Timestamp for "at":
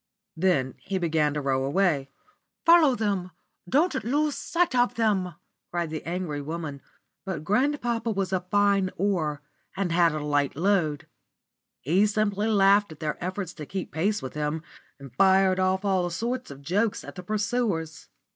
12.91-12.99, 17.03-17.13